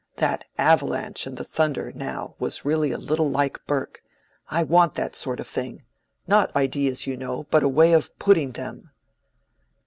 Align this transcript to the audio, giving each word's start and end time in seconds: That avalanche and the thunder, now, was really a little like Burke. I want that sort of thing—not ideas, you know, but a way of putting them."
That 0.15 0.45
avalanche 0.57 1.27
and 1.27 1.37
the 1.37 1.43
thunder, 1.43 1.91
now, 1.93 2.33
was 2.39 2.65
really 2.65 2.91
a 2.91 2.97
little 2.97 3.29
like 3.29 3.63
Burke. 3.67 4.01
I 4.49 4.63
want 4.63 4.95
that 4.95 5.15
sort 5.15 5.39
of 5.39 5.45
thing—not 5.45 6.55
ideas, 6.55 7.05
you 7.05 7.15
know, 7.15 7.43
but 7.51 7.61
a 7.61 7.69
way 7.69 7.93
of 7.93 8.17
putting 8.17 8.53
them." 8.53 8.89